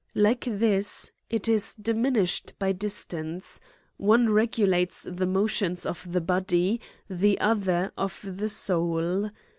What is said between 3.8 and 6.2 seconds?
one regulates the motions of the